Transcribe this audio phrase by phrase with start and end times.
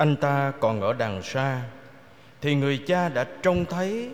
[0.00, 1.62] Anh ta còn ở đằng xa,
[2.40, 4.10] Thì người cha đã trông thấy.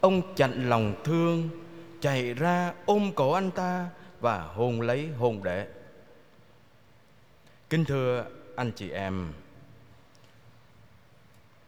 [0.00, 1.48] Ông chạnh lòng thương,
[2.00, 3.88] Chạy ra ôm cổ anh ta
[4.20, 5.66] Và hôn lấy hôn đệ
[7.70, 8.24] Kính thưa
[8.56, 9.32] anh chị em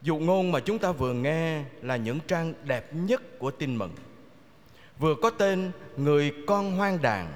[0.03, 3.93] Dụ ngôn mà chúng ta vừa nghe Là những trang đẹp nhất của tin mừng,
[4.99, 7.33] Vừa có tên Người con hoang đàn,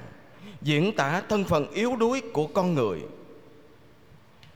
[0.63, 3.01] Diễn tả thân phận yếu đuối của con người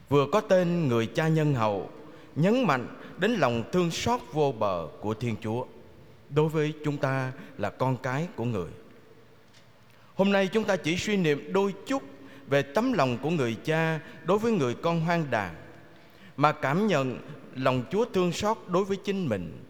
[0.08, 1.90] vừa có tên người cha nhân hậu
[2.36, 2.86] nhấn mạnh
[3.18, 5.64] đến lòng thương xót vô bờ của Thiên Chúa
[6.30, 8.70] đối với chúng ta là con cái của người.
[10.14, 12.02] Hôm nay chúng ta chỉ suy niệm đôi chút
[12.46, 15.54] về tấm lòng của người cha đối với người con hoang đàn
[16.36, 17.18] mà cảm nhận
[17.54, 19.64] lòng Chúa thương xót đối với chính mình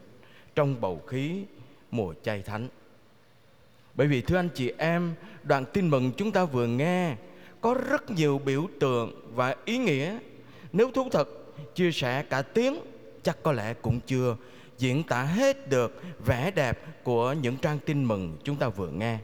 [0.55, 1.45] trong bầu khí
[1.91, 2.69] mùa chay thánh.
[3.95, 7.17] Bởi vì thưa anh chị em, đoạn tin mừng chúng ta vừa nghe
[7.61, 10.19] có rất nhiều biểu tượng và ý nghĩa.
[10.73, 11.29] Nếu thú thật,
[11.75, 12.81] chia sẻ cả tiếng,
[13.23, 14.37] chắc có lẽ cũng chưa
[14.79, 19.19] diễn tả hết được vẻ đẹp của những trang tin mừng chúng ta vừa nghe.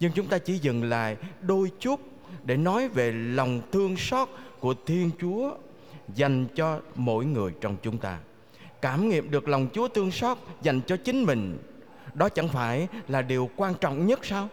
[0.00, 2.00] Nhưng chúng ta chỉ dừng lại đôi chút
[2.44, 4.28] để nói về lòng thương xót
[4.60, 5.54] của thiên chúa
[6.14, 8.18] dành cho mỗi người trong chúng ta.
[8.82, 11.58] Cảm nghiệm được lòng chúa thương xót dành cho chính mình,
[12.14, 14.48] đó chẳng phải là điều quan trọng nhất sao?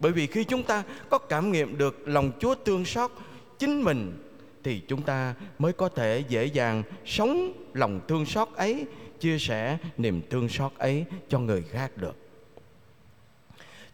[0.00, 3.10] Bởi vì khi chúng ta có cảm nghiệm được lòng chúa thương xót
[3.58, 4.18] chính mình,
[4.64, 8.86] thì chúng ta mới có thể dễ dàng sống lòng thương xót ấy,
[9.20, 12.16] chia sẻ niềm thương xót ấy cho người khác được.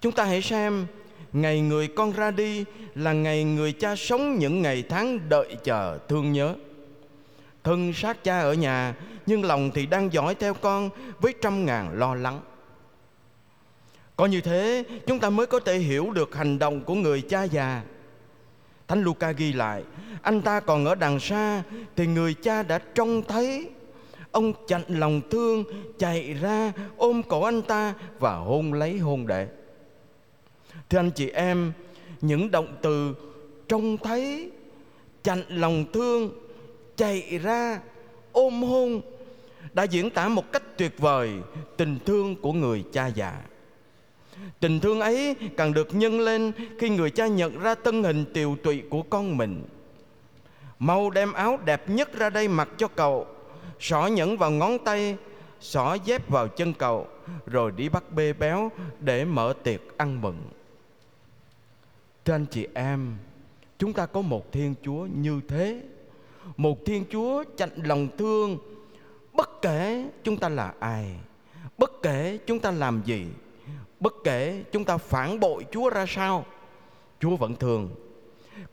[0.01, 0.87] Chúng ta hãy xem,
[1.33, 5.99] ngày người con ra đi là ngày người cha sống những ngày tháng đợi chờ
[6.09, 6.55] thương nhớ.
[7.65, 8.95] Thân xác cha ở nhà,
[9.27, 12.41] nhưng lòng thì đang dõi theo con với trăm ngàn lo lắng
[14.21, 17.43] có như thế, chúng ta mới có thể hiểu được hành động của người cha
[17.43, 17.83] già.
[18.89, 19.83] Thánh Luca ghi lại,
[20.23, 21.63] Anh ta còn ở đằng xa,
[21.97, 23.69] Thì người cha đã trông thấy.
[24.31, 25.65] Ông chạnh lòng thương,
[25.99, 29.47] Chạy ra, ôm cổ anh ta Và hôn lấy hôn đệ.
[30.91, 31.73] Thưa anh chị em,
[32.21, 33.15] Những động từ
[33.69, 34.51] trông thấy
[35.23, 36.31] chạnh lòng thương,
[36.97, 37.81] Chạy ra,
[38.33, 39.01] ôm hôn
[39.73, 41.31] Đã diễn tả một cách tuyệt vời
[41.77, 43.41] Tình thương của người cha già.
[44.61, 48.57] Tình thương ấy càng được nhân lên khi người cha nhận ra tân hình tiều
[48.63, 49.65] tụy của con mình.
[50.79, 53.27] Mau đem áo đẹp nhất ra đây mặc cho cậu,
[53.81, 55.17] xỏ nhẫn vào ngón tay,
[55.61, 57.07] xỏ dép vào chân cậu,
[57.47, 60.39] rồi đi bắt bê béo để mở tiệc ăn mừng.
[62.25, 63.17] Thưa anh chị em,
[63.79, 65.83] chúng ta có một Thiên Chúa như thế.
[66.57, 68.59] Một Thiên Chúa chạnh lòng thương
[69.33, 71.17] bất kể chúng ta là ai,
[71.79, 73.27] bất kể chúng ta làm gì
[74.01, 76.47] bất kể chúng ta phản bội Chúa ra sao,
[77.21, 77.91] Chúa vẫn thường.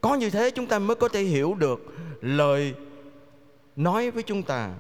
[0.02, 1.80] Có như thế chúng ta mới có thể hiểu được
[2.22, 2.74] lời
[3.76, 4.74] nói với chúng ta,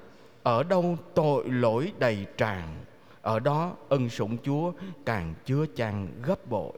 [0.43, 2.75] ở đâu tội lỗi đầy tràn,
[3.21, 4.71] ở đó ân sủng Chúa
[5.05, 6.71] càng chứa chan gấp bội.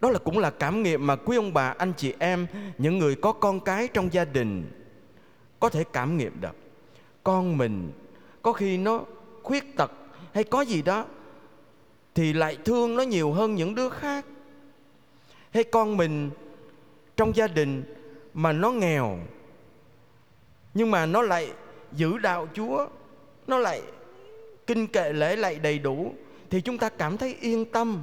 [0.00, 2.46] Đó là cũng là cảm nghiệm mà quý ông bà, anh chị em,
[2.78, 4.70] những người có con cái trong gia đình
[5.60, 6.56] có thể cảm nghiệm được.
[7.24, 7.92] Con mình
[8.42, 9.00] có khi nó
[9.42, 9.92] khuyết tật
[10.34, 11.06] hay có gì đó
[12.16, 14.24] thì lại thương nó nhiều hơn những đứa khác.
[15.50, 16.30] Hay con mình
[17.16, 17.84] trong gia đình
[18.34, 19.18] mà nó nghèo,
[20.74, 21.52] nhưng mà nó lại
[21.92, 22.86] giữ đạo chúa,
[23.46, 23.82] nó lại
[24.66, 26.14] kinh kệ lễ lại đầy đủ,
[26.50, 28.02] thì chúng ta cảm thấy yên tâm.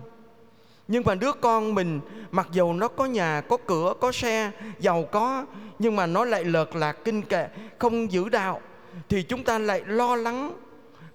[0.88, 2.00] Nhưng mà đứa con mình,
[2.32, 5.46] mặc dù nó có nhà, có cửa, có xe, giàu có,
[5.80, 7.48] nhưng mà nó lại lợt lạc kinh kệ,
[7.80, 8.62] không giữ đạo,
[9.10, 10.54] thì chúng ta lại lo lắng,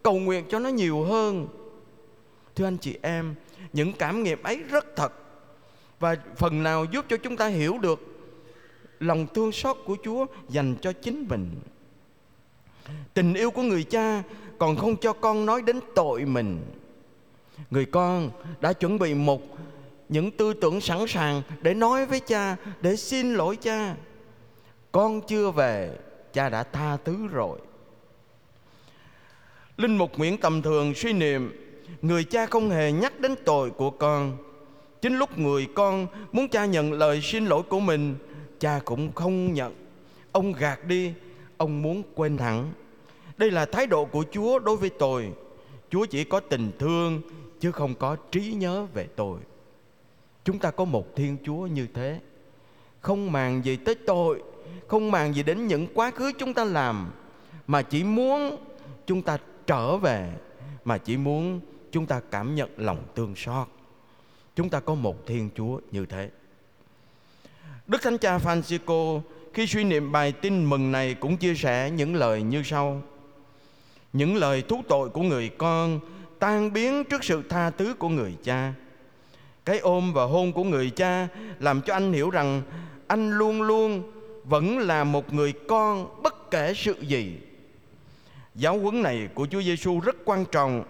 [0.02, 1.48] cầu nguyện cho nó nhiều hơn.
[2.58, 3.34] Thưa anh chị em,
[3.72, 5.12] những cảm nghiệm ấy rất thật
[6.00, 8.00] và phần nào giúp cho chúng ta hiểu được
[9.00, 11.50] lòng thương xót của Chúa dành cho chính mình.
[13.14, 14.22] Tình yêu của người cha
[14.58, 16.60] còn không cho con nói đến tội mình.
[17.70, 18.30] Người con
[18.60, 19.42] đã chuẩn bị một
[20.08, 23.96] những tư tưởng sẵn sàng để nói với cha, để xin lỗi cha.
[24.92, 25.96] Con chưa về,
[26.32, 27.58] cha đã tha thứ rồi.
[29.76, 31.67] Linh mục Nguyễn Tầm Thường suy niệm
[32.02, 34.36] người cha không hề nhắc đến tội của con.
[35.00, 38.14] Chính lúc người con muốn cha nhận lời xin lỗi của mình,
[38.60, 39.74] cha cũng không nhận.
[40.32, 41.12] Ông gạt đi,
[41.56, 42.72] ông muốn quên hẳn.
[43.36, 45.32] Đây là thái độ của chúa đối với tôi
[45.90, 47.20] chúa chỉ có tình thương,
[47.60, 49.38] chứ không có trí nhớ về tôi
[50.48, 52.20] chúng ta có một thiên chúa như thế.
[53.00, 54.42] Không màng gì tới tội,
[54.86, 57.10] không màng gì đến những quá khứ chúng ta làm,
[57.66, 58.56] mà chỉ muốn
[59.06, 60.32] chúng ta trở về,
[60.84, 61.60] mà chỉ muốn
[61.92, 63.66] chúng ta cảm nhận lòng thương xót
[64.56, 66.30] chúng ta có một thiên chúa như thế
[67.86, 69.20] đức thánh cha francisco
[69.58, 73.02] khi suy niệm bài tin mừng này cũng chia sẻ những lời như sau.
[74.12, 76.00] Những lời thú tội của người con
[76.38, 78.72] tan biến trước sự tha thứ của người cha.
[79.64, 82.62] Cái ôm và hôn của người cha làm cho anh hiểu rằng
[83.06, 84.12] anh luôn luôn
[84.44, 87.36] vẫn là một người con bất kể sự gì.
[88.54, 90.84] Giáo huấn này của Chúa Giêsu rất quan trọng.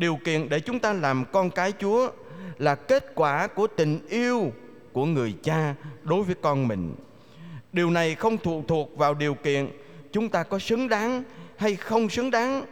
[0.00, 2.10] Điều kiện để chúng ta làm con cái Chúa
[2.58, 4.52] là kết quả của tình yêu
[4.92, 6.94] của người cha đối với con mình.
[7.72, 9.68] Điều này không phụ thuộc vào điều kiện
[10.12, 11.22] chúng ta có xứng đáng
[11.56, 12.64] hay không xứng đáng,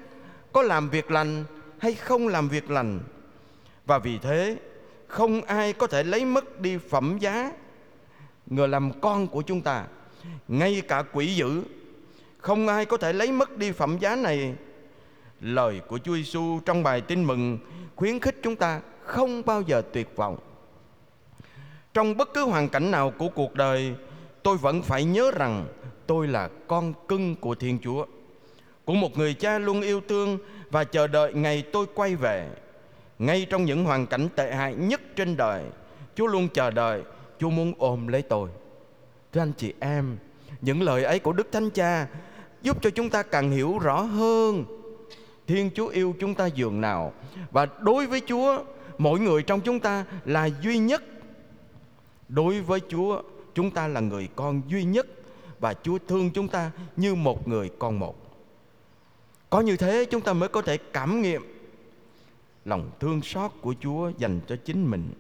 [0.53, 1.45] có làm việc lành
[1.79, 3.01] hay không làm việc lành.
[3.87, 4.57] Và vì thế,
[5.07, 7.53] không ai có thể lấy mất đi phẩm giá
[8.47, 9.85] người làm con của chúng ta.
[10.49, 11.63] Ngay cả quỷ dữ,
[12.39, 14.55] không ai có thể lấy mất đi phẩm giá này.
[15.41, 17.59] Lời của Chúa Giêsu trong bài tin mừng
[17.97, 20.37] khuyến khích chúng ta không bao giờ tuyệt vọng.
[21.95, 23.95] Trong bất cứ hoàn cảnh nào của cuộc đời,
[24.43, 25.67] tôi vẫn phải nhớ rằng
[26.07, 28.07] tôi là con cưng của Thiên Chúa,
[28.85, 30.39] của một người cha luôn yêu thương
[30.71, 32.51] và chờ đợi ngày tôi quay về.
[33.19, 35.65] Ngay trong những hoàn cảnh tệ hại nhất trên đời,
[36.15, 37.03] Chúa luôn chờ đợi,
[37.39, 38.49] Chúa muốn ôm lấy tôi.
[39.33, 40.17] Thưa anh chị em,
[40.61, 42.07] những lời ấy của Đức Thánh Cha
[42.63, 44.65] giúp cho chúng ta càng hiểu rõ hơn
[45.49, 47.13] Thiên Chúa yêu chúng ta dường nào
[47.51, 48.65] và đối với Chúa
[48.99, 51.03] mỗi người trong chúng ta là duy nhất.
[52.29, 53.23] Đối với Chúa
[53.55, 55.07] chúng ta là người con duy nhất
[55.61, 58.17] và Chúa thương chúng ta như một người con một.
[59.51, 61.43] Có như thế chúng ta mới có thể cảm nghiệm
[62.65, 65.13] lòng thương xót của Chúa dành cho chính mình.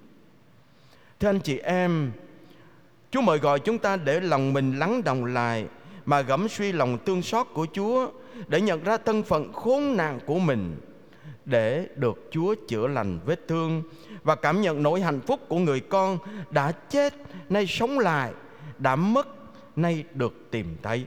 [1.20, 2.12] Thưa anh chị em,
[3.10, 5.66] Chúa mời gọi chúng ta để lòng mình lắng đồng lại
[6.08, 8.10] mà gẫm suy lòng tương xót của Chúa
[8.46, 10.76] để nhận ra thân phận khốn nạn của mình
[11.44, 13.82] để được Chúa chữa lành vết thương
[14.22, 16.18] và cảm nhận nỗi hạnh phúc của người con
[16.50, 17.14] đã chết
[17.48, 18.32] nay sống lại,
[18.78, 19.28] đã mất
[19.76, 21.04] nay được tìm thấy.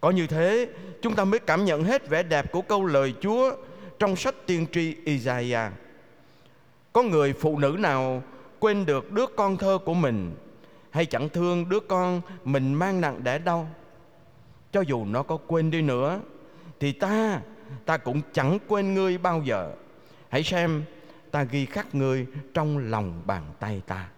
[0.00, 0.68] Có như thế,
[1.02, 3.56] chúng ta mới cảm nhận hết vẻ đẹp của câu lời Chúa
[3.98, 5.72] trong sách tiên tri Isaiah.
[6.92, 8.22] Có người phụ nữ nào
[8.58, 10.34] quên được đứa con thơ của mình
[10.90, 13.68] hay chẳng thương đứa con mình mang nặng đẻ đau?
[14.76, 16.20] Cho dù nó có quên đi nữa
[16.80, 17.40] thì ta
[17.84, 19.72] ta cũng chẳng quên ngươi bao giờ.
[20.28, 20.84] Hãy xem
[21.30, 24.08] ta ghi khắc ngươi trong lòng bàn tay ta.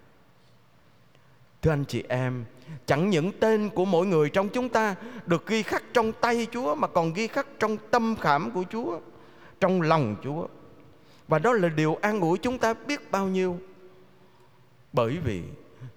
[1.62, 2.44] Thưa anh chị em,
[2.86, 4.94] chẳng những tên của mỗi người trong chúng ta
[5.26, 9.00] được ghi khắc trong tay Chúa mà còn ghi khắc trong tâm khảm của Chúa,
[9.60, 10.46] trong lòng Chúa.
[11.28, 13.58] Và đó là điều an ủi chúng ta biết bao nhiêu.
[14.92, 15.42] Bởi vì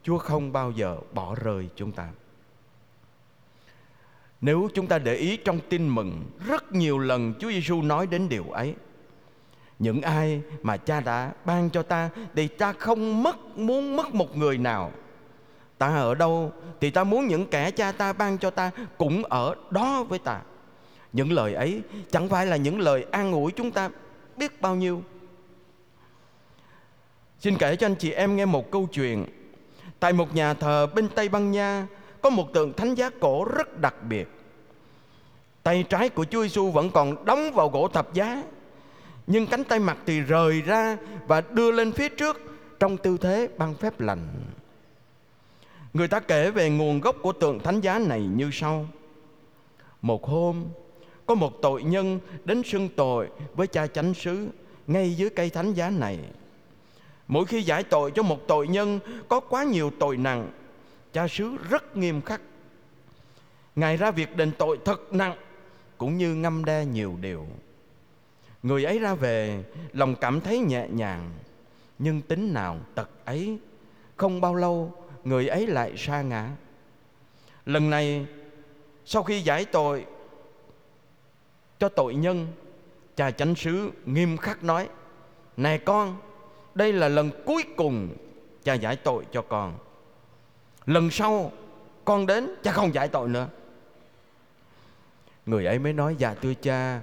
[0.03, 2.07] Chúa không bao giờ bỏ rơi chúng ta.
[4.41, 8.29] Nếu chúng ta để ý trong tin mừng, Rất nhiều lần Chúa Giêsu nói đến
[8.29, 8.75] điều ấy.
[9.79, 14.37] Những ai mà cha đã ban cho ta Thì ta không mất, muốn mất một
[14.37, 14.91] người nào.
[15.77, 19.55] Ta ở đâu Thì ta muốn những kẻ cha ta ban cho ta Cũng ở
[19.69, 20.41] đó với ta.
[21.13, 23.89] Những lời ấy chẳng phải là những lời an ủi chúng ta
[24.37, 25.03] Biết bao nhiêu.
[27.39, 29.25] Xin kể cho anh chị em nghe một câu chuyện.
[29.99, 31.87] Tại một nhà thờ bên Tây Ban Nha
[32.21, 34.27] có một tượng thánh giá cổ rất đặc biệt.
[35.63, 38.43] Tay trái của Chúa Giêsu vẫn còn đóng vào gỗ thập giá,
[39.27, 40.97] nhưng cánh tay mặt thì rời ra
[41.27, 42.41] và đưa lên phía trước
[42.79, 44.27] trong tư thế ban phép lành.
[45.93, 48.85] Người ta kể về nguồn gốc của tượng thánh giá này như sau.
[50.01, 50.65] Một hôm,
[51.25, 54.47] có một tội nhân đến xưng tội với cha chánh sứ
[54.87, 56.19] ngay dưới cây thánh giá này.
[57.27, 60.51] Mỗi khi giải tội cho một tội nhân có quá nhiều tội nặng
[61.13, 62.41] cha xứ rất nghiêm khắc.
[63.75, 65.37] Ngài ra việc đền tội thật nặng,
[65.97, 67.47] cũng như ngâm đe nhiều điều.
[68.63, 69.63] Người ấy ra về,
[69.93, 71.31] lòng cảm thấy nhẹ nhàng,
[71.99, 73.59] nhưng tính nào tật ấy,
[74.15, 76.49] không bao lâu người ấy lại sa ngã.
[77.65, 78.25] Lần này,
[79.05, 80.05] sau khi giải tội
[81.79, 82.47] cho tội nhân,
[83.15, 84.89] cha chánh sứ nghiêm khắc nói,
[85.57, 86.17] này con,
[86.75, 88.09] đây là lần cuối cùng
[88.63, 89.77] cha giải tội cho con
[90.85, 91.51] lần sau,
[92.05, 93.47] con đến, cha không giải tội nữa.
[95.45, 97.01] Người ấy mới nói dạ thưa cha,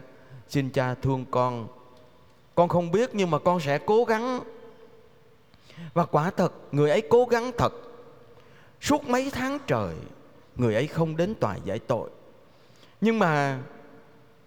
[0.49, 1.69] xin cha thương con.
[2.55, 4.41] Con không biết nhưng mà con sẽ cố gắng.
[5.95, 7.73] Và quả thật, người ấy cố gắng thật.
[8.81, 9.95] Suốt mấy tháng trời,
[10.57, 12.11] người ấy không đến tòa giải tội.
[13.01, 13.61] Nhưng mà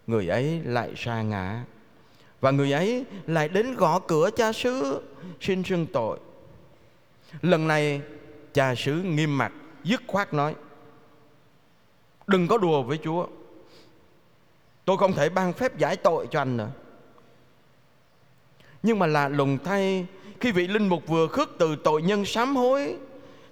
[0.07, 1.65] người ấy lại sa ngã.
[2.41, 5.01] Và người ấy lại đến gõ cửa cha xứ,
[5.41, 6.19] xin xưng tội.
[7.41, 8.01] Lần này
[8.53, 9.51] cha xứ nghiêm mặt
[9.83, 10.55] dứt khoát nói,
[12.27, 13.27] đừng có đùa với chúa
[14.85, 16.69] tôi không thể ban phép giải tội cho anh nữa
[18.83, 20.05] nhưng mà lạ lùng thay,
[20.39, 22.95] khi vị linh mục vừa khước từ tội nhân sám hối,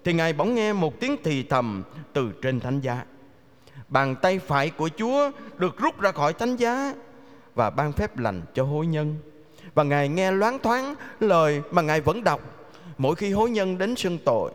[0.04, 3.04] thì Ngài bỗng nghe một tiếng thì thầm từ trên thánh giá.
[3.88, 6.94] Bàn tay phải của Chúa được rút ra khỏi thánh giá
[7.56, 9.16] và ban phép lành cho hối nhân.
[9.74, 12.42] Và Ngài nghe loáng thoáng lời mà Ngài vẫn đọc,
[12.98, 14.52] mỗi khi hối nhân đến xưng tội.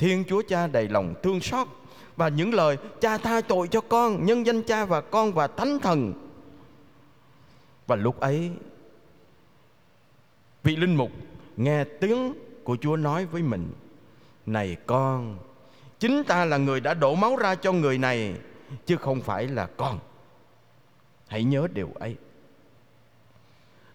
[0.00, 1.68] Thiên Chúa Cha đầy lòng thương xót
[2.16, 5.78] và những lời cha tha tội cho con, nhân danh cha và con và thánh
[5.78, 6.12] thần.
[7.86, 8.50] Và lúc ấy
[10.62, 11.10] vị linh mục
[11.56, 13.72] nghe tiếng của Chúa nói với mình
[14.46, 15.38] Này con
[15.98, 18.34] Chính ta là người đã đổ máu ra cho người này
[18.86, 19.98] Chứ không phải là con
[21.26, 22.16] Hãy nhớ điều ấy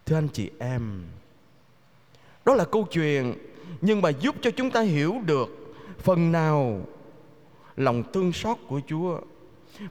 [0.06, 1.04] Thưa anh chị em
[2.46, 3.34] Đó là câu chuyện
[3.82, 5.65] Nhưng mà giúp cho chúng ta hiểu được
[6.00, 6.82] Phần nào
[7.76, 9.20] Lòng thương xót của Chúa.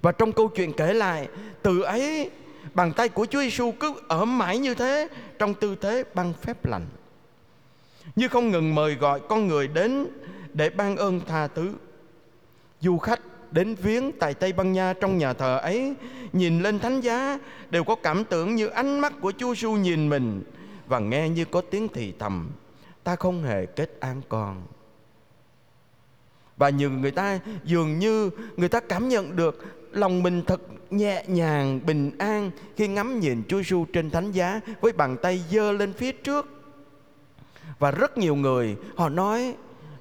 [0.03, 1.29] Và trong câu chuyện kể lại,
[1.63, 2.31] Từ ấy
[2.75, 5.09] Bàn tay của Chúa Giêsu cứ ở mãi như thế,
[5.39, 6.87] Trong tư thế ban phép lành.
[8.17, 10.07] Như không ngừng mời gọi con người đến
[10.53, 11.73] Để ban ơn tha thứ.
[12.81, 13.21] Du khách
[13.51, 15.95] đến viếng tại Tây Ban Nha trong nhà thờ ấy,
[16.33, 17.39] Nhìn lên thánh giá,
[17.71, 20.43] Đều có cảm tưởng như ánh mắt của Chúa Giêsu nhìn mình
[20.87, 22.51] Và nghe như có tiếng thì thầm,
[23.05, 24.63] Ta không hề kết án con.
[26.57, 31.25] Và nhiều người ta dường như người ta cảm nhận được lòng mình thật nhẹ
[31.29, 35.73] nhàng, bình an khi ngắm nhìn Chúa Giêsu trên thánh giá với bàn tay giơ
[35.73, 36.47] lên phía trước.
[37.79, 39.55] Và rất nhiều người họ nói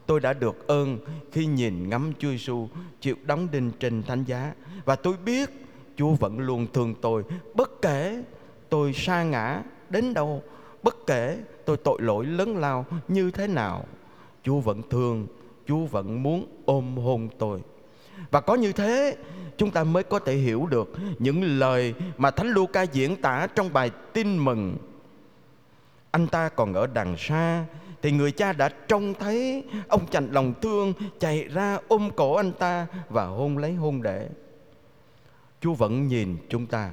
[0.06, 0.98] tôi đã được ơn
[1.32, 2.68] khi nhìn ngắm Chúa Giêsu
[3.02, 4.54] chịu đóng đinh trên thánh giá
[4.86, 5.50] và tôi biết
[5.96, 8.24] Chúa vẫn luôn thương tôi bất kể
[8.70, 10.44] tôi sa ngã đến đâu,
[10.84, 13.86] bất kể tôi tội lỗi lớn lao như thế nào,
[14.44, 15.28] Chúa vẫn thương,
[15.68, 17.62] Chúa vẫn muốn ôm hôn tôi.
[18.32, 19.18] Và có như thế
[19.58, 23.74] chúng ta mới có thể hiểu được những lời mà Thánh Luca diễn tả trong
[23.74, 24.78] bài tin mừng.
[26.12, 27.66] Anh ta còn ở đằng xa
[28.02, 32.52] thì người cha đã trông thấy ông chành lòng thương chạy ra ôm cổ anh
[32.52, 34.30] ta và hôn lấy hôn để.
[35.62, 36.92] Chúa vẫn nhìn chúng ta.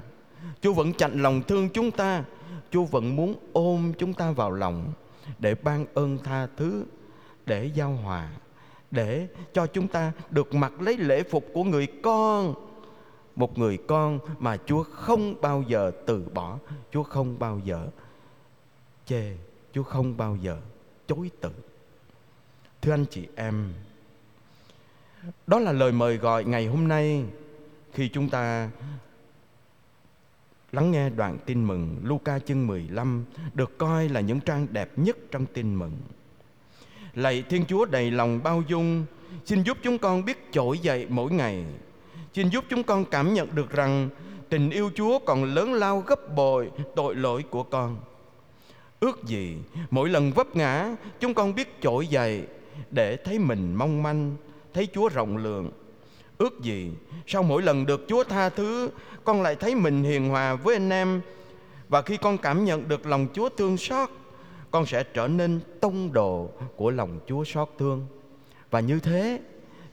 [0.61, 2.25] Chúa vẫn chạnh lòng thương chúng ta.
[2.71, 4.93] Chúa vẫn muốn ôm chúng ta vào lòng
[5.39, 6.85] để ban ơn tha thứ,
[7.47, 8.29] để giao hòa
[8.91, 12.55] để cho chúng ta được mặc lấy lễ phục của người con.
[13.37, 16.59] Một người con mà Chúa không bao giờ từ bỏ,
[16.91, 17.89] Chúa không bao giờ
[19.07, 19.37] chê,
[19.73, 20.61] Chúa không bao giờ
[21.07, 21.51] chối từ.
[22.83, 23.73] Thưa anh chị em,
[25.47, 27.25] đó là lời mời gọi ngày hôm nay
[27.93, 28.71] khi chúng ta
[30.73, 35.17] lắng nghe đoạn tin mừng Luca chương 15 được coi là những trang đẹp nhất
[35.31, 35.97] trong tin mừng.
[37.15, 39.05] Lạy Thiên Chúa đầy lòng bao dung,
[39.45, 41.65] Xin giúp chúng con biết trỗi dậy mỗi ngày.
[42.35, 44.09] Xin giúp chúng con cảm nhận được rằng
[44.49, 47.97] Tình yêu Chúa còn lớn lao gấp bội tội lỗi của con.
[49.01, 49.57] Ước gì
[49.91, 52.43] mỗi lần vấp ngã, Chúng con biết trỗi dậy
[52.91, 54.37] Để thấy mình mong manh,
[54.75, 55.71] Thấy Chúa rộng lượng.
[56.39, 56.91] Ước gì
[57.27, 58.91] sau mỗi lần được Chúa tha thứ,
[59.25, 61.21] Con lại thấy mình hiền hòa với anh em.
[61.89, 64.11] Và khi con cảm nhận được lòng Chúa thương xót
[64.71, 68.07] con sẽ trở nên tông đồ của lòng Chúa xót thương.
[68.71, 69.41] Và như thế,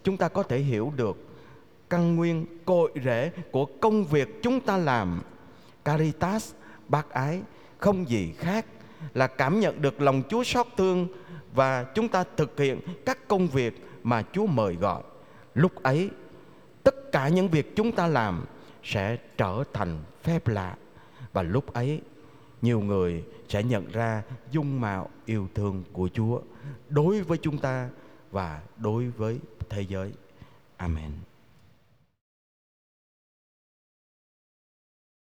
[0.04, 1.18] chúng ta có thể hiểu được
[1.90, 5.22] căn nguyên cội rễ của công việc chúng ta làm.
[5.86, 6.54] Caritas,
[6.88, 7.42] bác ái,
[7.78, 8.66] không gì khác
[9.14, 11.08] là cảm nhận được lòng Chúa xót thương
[11.54, 15.04] và chúng ta thực hiện các công việc mà Chúa mời gọi.
[15.54, 16.10] Lúc ấy,
[16.84, 18.46] tất cả những việc chúng ta làm
[18.84, 20.76] sẽ trở thành phép lạ
[21.34, 22.02] và lúc ấy
[22.62, 26.42] nhiều người sẽ nhận ra dung mạo yêu thương của Chúa
[26.90, 27.90] đối với chúng ta
[28.32, 30.12] và đối với thế giới.
[30.78, 31.12] Amen.